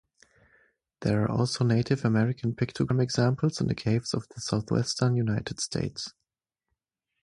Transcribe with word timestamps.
There 1.01 1.21
are 1.21 1.29
also 1.29 1.63
Native 1.63 2.03
American 2.03 2.55
pictogram 2.55 2.99
examples 2.99 3.61
in 3.61 3.69
caves 3.75 4.15
of 4.15 4.27
the 4.29 4.41
Southwestern 4.41 5.15
United 5.15 5.59
States. 5.59 6.11